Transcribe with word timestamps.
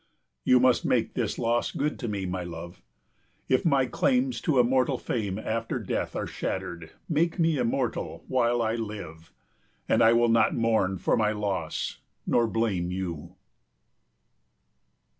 You 0.43 0.59
must 0.59 0.83
make 0.83 1.13
this 1.13 1.37
loss 1.37 1.69
good 1.69 1.99
to 1.99 2.07
me, 2.07 2.25
my 2.25 2.43
love. 2.43 2.81
If 3.47 3.63
my 3.65 3.85
claims 3.85 4.41
to 4.41 4.57
immortal 4.57 4.97
fame 4.97 5.37
after 5.37 5.77
death 5.77 6.15
are 6.15 6.25
shattered, 6.25 6.89
make 7.07 7.37
me 7.37 7.59
immortal 7.59 8.23
while 8.27 8.63
I 8.63 8.73
live. 8.73 9.31
And 9.87 10.01
I 10.01 10.13
will 10.13 10.27
not 10.29 10.55
mourn 10.55 10.97
for 10.97 11.15
my 11.15 11.31
loss 11.33 11.99
nor 12.25 12.47
blame 12.47 12.89
you. 12.89 13.35